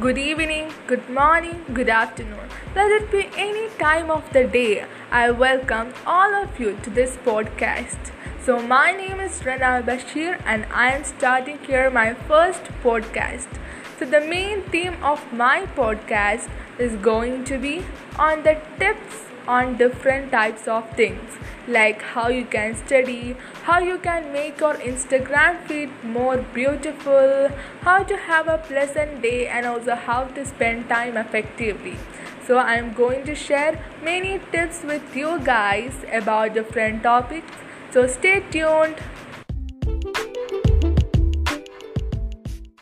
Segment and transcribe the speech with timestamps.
[0.00, 2.48] good evening, good morning, good afternoon.
[2.74, 4.86] Let it be any time of the day.
[5.10, 8.12] I welcome all of you to this podcast.
[8.42, 13.60] So, my name is Rana Bashir, and I am starting here my first podcast.
[13.98, 16.48] So, the main theme of my podcast
[16.78, 17.84] is going to be
[18.18, 21.38] on the tips on different types of things
[21.68, 27.48] like how you can study, how you can make your Instagram feed more beautiful,
[27.82, 31.96] how to have a pleasant day, and also how to spend time effectively.
[32.46, 37.52] So, I am going to share many tips with you guys about different topics.
[37.92, 38.96] So, stay tuned.